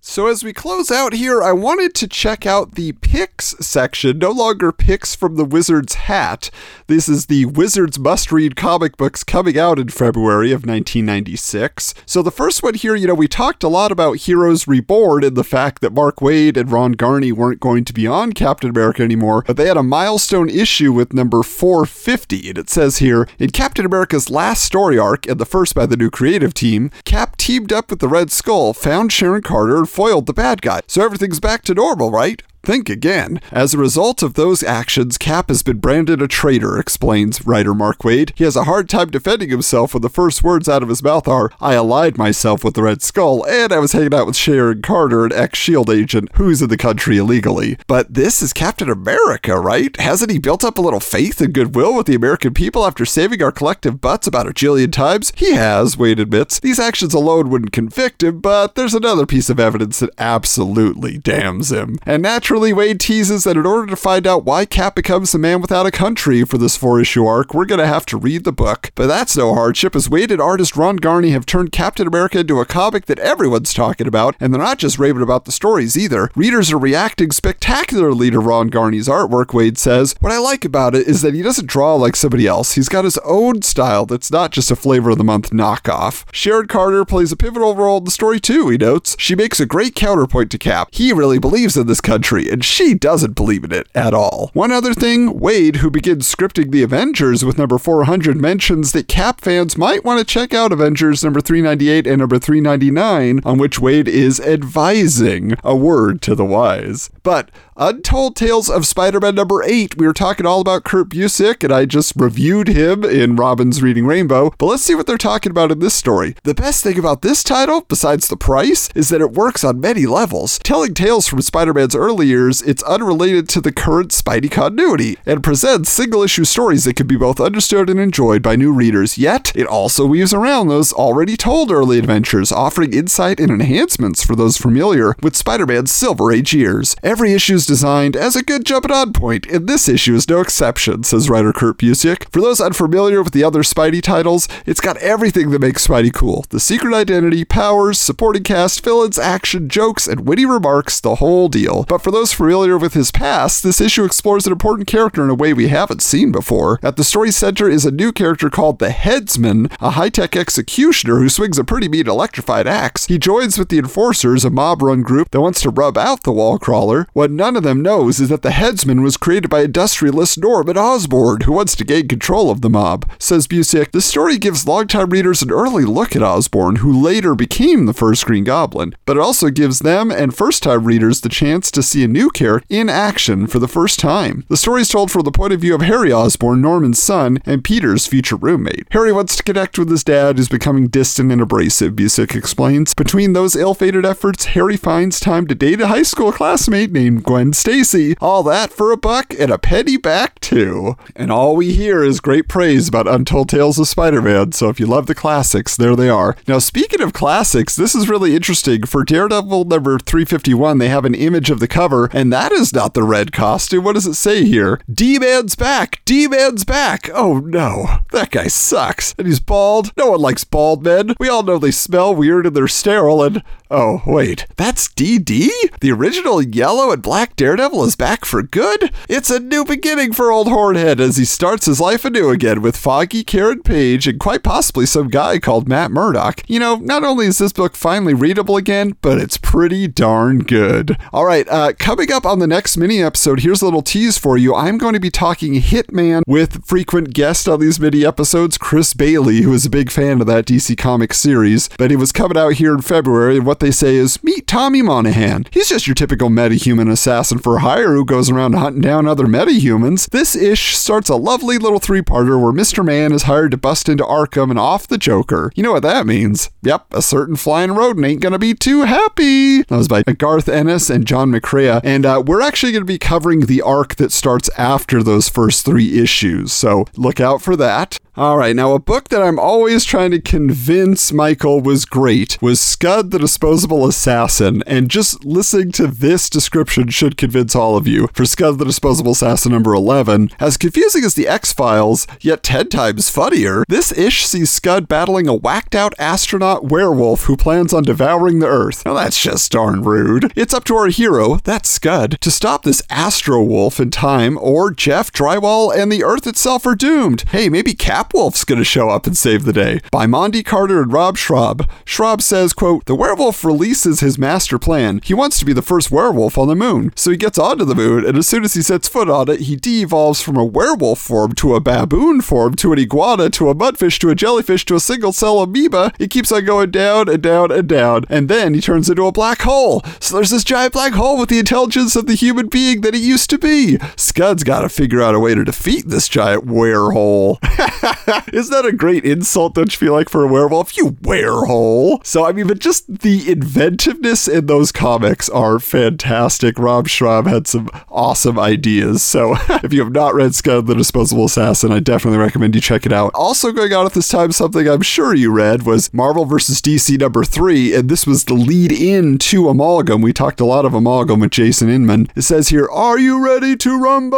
[0.07, 4.31] so, as we close out here, I wanted to check out the picks section, no
[4.31, 6.49] longer picks from the Wizard's Hat.
[6.87, 11.93] This is the Wizard's Must Read comic books coming out in February of 1996.
[12.05, 15.35] So, the first one here, you know, we talked a lot about Heroes Reborn and
[15.35, 19.03] the fact that Mark Waid and Ron Garney weren't going to be on Captain America
[19.03, 22.47] anymore, but they had a milestone issue with number 450.
[22.47, 25.97] And it says here In Captain America's last story arc, and the first by the
[25.97, 30.33] new creative team, Cap teamed up with the Red Skull, found Sharon Carter, foiled the
[30.33, 30.79] bad guy.
[30.85, 32.43] So everything's back to normal, right?
[32.63, 33.39] Think again.
[33.51, 37.99] As a result of those actions, Cap has been branded a traitor, explains writer Mark
[37.99, 38.33] Waid.
[38.35, 41.27] He has a hard time defending himself when the first words out of his mouth
[41.27, 44.81] are, I allied myself with the Red Skull, and I was hanging out with Sharon
[44.81, 47.77] Carter, an ex SHIELD agent who's in the country illegally.
[47.87, 49.95] But this is Captain America, right?
[49.97, 53.41] Hasn't he built up a little faith and goodwill with the American people after saving
[53.41, 55.31] our collective butts about a jillion times?
[55.37, 56.59] He has, Waid admits.
[56.59, 61.71] These actions alone wouldn't convict him, but there's another piece of evidence that absolutely damns
[61.71, 61.97] him.
[62.05, 65.61] And naturally, Waid teases that in order to find out why Cap becomes the man
[65.61, 68.51] without a country for this four issue arc, we're going to have to read the
[68.51, 68.91] book.
[68.95, 72.59] But that's no hardship, as Waid and artist Ron Garney have turned Captain America into
[72.59, 76.31] a comic that everyone's talking about, and they're not just raving about the stories either.
[76.35, 80.15] Readers are reacting spectacularly to Ron Garney's artwork, Waid says.
[80.19, 82.73] What I like about it is that he doesn't draw like somebody else.
[82.73, 86.25] He's got his own style that's not just a flavor of the month knockoff.
[86.31, 89.15] Sharon Carter plays a pivotal role in the story too, he notes.
[89.19, 90.89] She makes a great counterpoint to Cap.
[90.91, 94.51] He really believes in this country and she doesn't believe in it at all.
[94.53, 99.41] One other thing, Waid, who begins scripting the Avengers with number 400, mentions that Cap
[99.41, 104.07] fans might want to check out Avengers number 398 and number 399, on which Waid
[104.07, 107.09] is advising a word to the wise.
[107.23, 111.63] But Untold Tales of Spider Man number 8, we were talking all about Kurt Busiek,
[111.63, 114.51] and I just reviewed him in Robin's Reading Rainbow.
[114.57, 116.33] But let's see what they're talking about in this story.
[116.43, 120.07] The best thing about this title, besides the price, is that it works on many
[120.07, 120.57] levels.
[120.57, 125.43] Telling tales from Spider Man's early years, it's unrelated to the current Spidey continuity, and
[125.43, 129.19] presents single issue stories that can be both understood and enjoyed by new readers.
[129.19, 134.35] Yet, it also weaves around those already told early adventures, offering insight and enhancements for
[134.35, 136.95] those familiar with Spider Man's Silver Age years.
[137.03, 140.39] Every issue is designed as a good jumping on point, and this issue is no
[140.39, 142.31] exception, says writer Kurt Busiek.
[142.31, 146.45] For those unfamiliar with the other Spidey titles, it's got everything that makes Spidey cool
[146.49, 151.83] the secret identity, powers, supporting cast, villains, action, jokes, and witty remarks, the whole deal.
[151.87, 155.35] But for those familiar with his past, this issue explores an important character in a
[155.35, 156.79] way we haven't seen before.
[156.81, 161.19] At the story center is a new character called the Headsman, a high tech executioner
[161.19, 163.07] who swings a pretty mean electrified axe.
[163.07, 166.31] He joins with the Enforcers, a mob run group that wants to rub out the
[166.31, 167.07] wall crawler.
[167.13, 171.41] What none of them knows is that the headsman was created by industrialist Norman Osborn,
[171.41, 173.09] who wants to gain control of the mob.
[173.19, 177.85] Says Busiek, the story gives longtime readers an early look at Osborn, who later became
[177.85, 181.71] the first Green Goblin, but it also gives them and first time readers the chance
[181.71, 184.45] to see a new character in action for the first time.
[184.47, 187.63] The story is told from the point of view of Harry Osborn, Norman's son, and
[187.63, 188.87] Peter's future roommate.
[188.91, 192.93] Harry wants to connect with his dad, who's becoming distant and abrasive, Busiek explains.
[192.93, 197.23] Between those ill fated efforts, Harry finds time to date a high school classmate named
[197.23, 198.15] Gwen Stacy.
[198.19, 200.97] All that for a buck and a penny back, too.
[201.15, 204.79] And all we hear is great praise about Untold Tales of Spider Man, so if
[204.79, 206.35] you love the classics, there they are.
[206.47, 208.85] Now, speaking of classics, this is really interesting.
[208.85, 212.93] For Daredevil number 351, they have an image of the cover, and that is not
[212.93, 213.83] the red costume.
[213.83, 214.79] What does it say here?
[214.91, 216.01] D Man's back!
[216.05, 217.09] D Man's back!
[217.13, 219.13] Oh no, that guy sucks.
[219.17, 219.91] And he's bald.
[219.97, 221.15] No one likes bald men.
[221.19, 225.49] We all know they smell weird and they're sterile, and oh, wait, that's DD?
[225.81, 228.91] The original yellow and black Daredevil is back for good?
[229.09, 232.77] It's a new beginning for old Hornhead as he starts his life anew again with
[232.77, 236.43] Foggy Karen Page and quite possibly some guy called Matt Murdock.
[236.47, 240.97] You know, not only is this book finally readable again, but it's pretty darn good.
[241.13, 244.37] All right, uh, coming up on the next mini episode, here's a little tease for
[244.37, 244.55] you.
[244.55, 249.41] I'm going to be talking Hitman with frequent guest on these mini episodes, Chris Bailey,
[249.41, 251.69] who is a big fan of that DC Comics series.
[251.77, 254.81] But he was coming out here in February, and what they say is meet Tommy
[254.81, 255.45] Monaghan.
[255.51, 260.09] He's just your typical metahuman assassin for hire who goes around hunting down other metahumans.
[260.09, 262.83] This ish starts a lovely little three parter where Mr.
[262.83, 265.51] Man is hired to bust into Arkham and off the Joker.
[265.55, 266.49] You know what that means?
[266.63, 269.63] Yep, a certain flying rodent ain't gonna be too happy.
[269.63, 273.41] That was by Garth Ennis and John McCrea, and uh, we're actually gonna be covering
[273.41, 277.97] the arc that starts after those first three issues, so look out for that.
[278.17, 282.59] All right, now a book that I'm always trying to convince Michael was great was
[282.59, 288.09] Scud the Disposable Assassin, and just listening to this description should convince all of you.
[288.13, 292.69] For Scud the Disposable Assassin number 11, as confusing as the X Files, yet 10
[292.69, 297.83] times funnier, this ish sees Scud battling a whacked out astronaut werewolf who plans on
[297.83, 298.83] devouring the Earth.
[298.83, 300.33] Now that's just darn rude.
[300.35, 304.71] It's up to our hero, that's Scud, to stop this astro wolf in time, or
[304.71, 307.23] Jeff, Drywall, and the Earth itself are doomed.
[307.29, 309.79] Hey, maybe Cap Wolf's gonna show up and save the day.
[309.91, 311.69] By Mondi Carter and Rob Schrab.
[311.85, 315.01] Schrab says, quote, The werewolf releases his master plan.
[315.03, 316.91] He wants to be the first werewolf on the moon.
[316.95, 319.41] So he gets onto the moon, and as soon as he sets foot on it,
[319.41, 323.55] he de-evolves from a werewolf form to a baboon form to an iguana to a
[323.55, 325.91] mudfish to a jellyfish to a single cell amoeba.
[325.99, 329.11] It keeps on going down and down and down, and then he turns into a
[329.11, 329.83] black hole.
[329.99, 332.99] So there's this giant black hole with the intelligence of the human being that he
[332.99, 333.77] used to be.
[333.95, 337.37] Scud's gotta figure out a way to defeat this giant werehole.
[338.33, 340.77] Isn't that a great insult, don't you feel like, for a werewolf?
[340.77, 342.05] You werehole.
[342.05, 346.57] So, I mean, but just the inventiveness in those comics are fantastic.
[346.59, 349.03] Rob Schrab had some awesome ideas.
[349.03, 352.85] So, if you have not read Scud the Disposable Assassin, I definitely recommend you check
[352.85, 353.11] it out.
[353.13, 356.61] Also, going out at this time, something I'm sure you read was Marvel vs.
[356.61, 360.01] DC number three, and this was the lead in to Amalgam.
[360.01, 362.07] We talked a lot of Amalgam with Jason Inman.
[362.15, 364.17] It says here, Are you ready to rumble?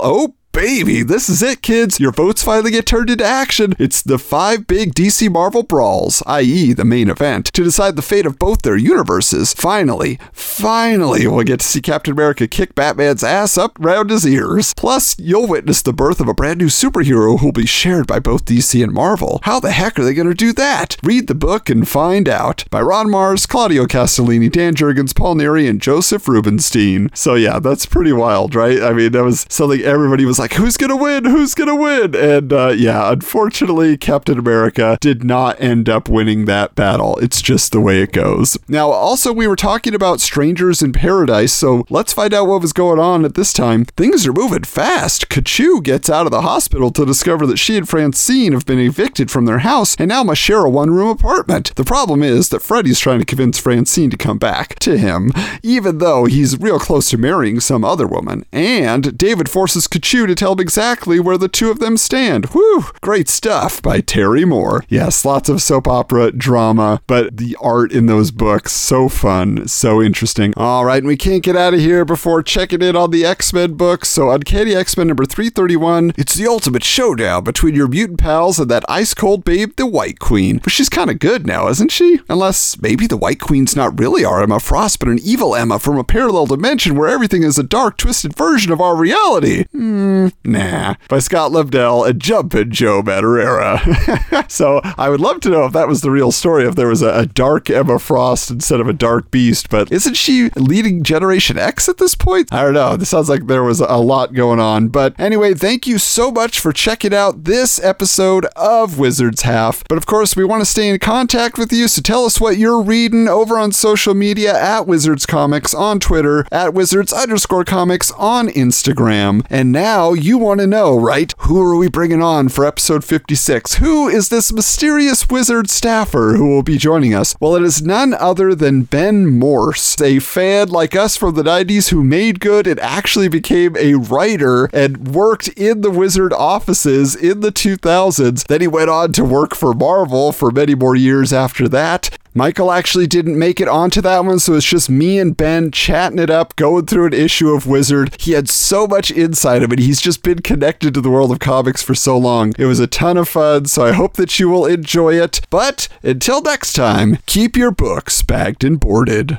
[0.00, 2.00] Oh, baby, this is it, kids.
[2.00, 3.76] Your votes finally get turned into action.
[3.78, 8.26] It's the five big DC Marvel brawls, i.e., the main event, to decide the fate
[8.26, 9.54] of both their universes.
[9.54, 14.74] Finally, finally, we'll get to see Captain America kick Batman's ass up round his ears.
[14.74, 18.44] Plus, you'll witness the birth of a brand new superhero who'll be shared by both
[18.44, 19.38] DC and Marvel.
[19.44, 20.96] How the heck are they going to do that?
[21.04, 22.64] Read the book and find out.
[22.68, 27.10] By Ron Marz, Claudio Castellini, Dan Jurgens, Paul Neary, and Josef Rubinstein.
[27.14, 28.82] So, yeah, that's pretty wild, right?
[28.82, 31.24] I mean, that was something everybody was like, who's gonna win?
[31.24, 32.14] Who's gonna win?
[32.14, 37.16] And uh, yeah, unfortunately, Captain America did not end up winning that battle.
[37.18, 38.58] It's just the way it goes.
[38.68, 42.72] Now, also, we were talking about Strangers in Paradise, so let's find out what was
[42.72, 43.84] going on at this time.
[43.84, 45.28] Things are moving fast.
[45.28, 49.30] Katchoo gets out of the hospital to discover that she and Francine have been evicted
[49.30, 51.74] from their house and now must share a one room apartment.
[51.74, 55.32] The problem is that Freddy's trying to convince Francine to come back to him,
[55.62, 58.44] even though he's real close to marrying some other woman.
[58.52, 62.46] And David forces Katchoo to tell him exactly where the two of them stand.
[62.46, 64.84] Whew, great stuff by Terry Moore.
[64.88, 70.02] Yes, lots of soap opera drama, but the art in those books, so fun, so
[70.02, 70.54] interesting.
[70.56, 73.52] All right, and we can't get out of here before checking in on the X
[73.52, 74.08] Men books.
[74.08, 78.70] So, Uncanny X Men number 331, it's the ultimate showdown between your mutant pals and
[78.70, 80.58] that ice cold babe, the White Queen.
[80.58, 82.20] But she's kind of good now, isn't she?
[82.28, 85.98] Unless maybe the White Queen's not really our Emma Frost, but an evil Emma from
[85.98, 89.64] a parallel dimension where everything is a dark, twisted version of our reality.
[89.72, 90.94] Hmm, Nah.
[91.08, 94.50] By Scott Lobdell and Jumpin' Joe Madureira.
[94.50, 97.02] so I would love to know if that was the real story, if there was
[97.02, 99.70] a, a dark Emma Frost instead of a dark beast.
[99.70, 102.52] But isn't she leading Generation X at this point?
[102.52, 102.96] I don't know.
[102.96, 104.88] This sounds like there was a lot going on.
[104.88, 109.84] But anyway, thank you so much for checking out this episode of Wizards Half.
[109.88, 112.58] But of course, we want to stay in contact with you, so tell us what
[112.58, 118.10] you're reading over on social media at Wizards Comics on Twitter, at Wizards underscore comics
[118.12, 119.44] on Instagram.
[119.50, 121.34] And now you want to know, right?
[121.38, 123.74] Who are we bringing on for episode 56?
[123.74, 127.34] Who is this mysterious wizard staffer who will be joining us?
[127.40, 131.88] Well, it is none other than Ben Morse, a fan like us from the 90s
[131.90, 137.40] who made good and actually became a writer and worked in the wizard offices in
[137.40, 138.46] the 2000s.
[138.46, 142.16] Then he went on to work for Marvel for many more years after that.
[142.34, 146.18] Michael actually didn't make it onto that one, so it's just me and Ben chatting
[146.18, 148.16] it up, going through an issue of Wizard.
[148.20, 149.78] He had so much insight of it.
[149.78, 152.52] He's just been connected to the world of comics for so long.
[152.58, 155.40] It was a ton of fun, so I hope that you will enjoy it.
[155.50, 159.38] But until next time, keep your books bagged and boarded.